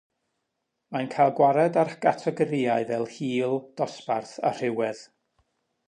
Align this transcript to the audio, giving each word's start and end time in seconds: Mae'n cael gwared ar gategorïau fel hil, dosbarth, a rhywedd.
Mae'n 0.95 1.11
cael 1.15 1.33
gwared 1.41 1.77
ar 1.83 1.93
gategorïau 2.07 2.89
fel 2.93 3.07
hil, 3.19 3.57
dosbarth, 3.83 4.37
a 4.51 4.55
rhywedd. 4.59 5.05